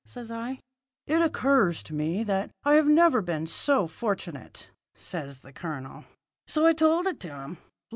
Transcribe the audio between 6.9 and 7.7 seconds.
it to him.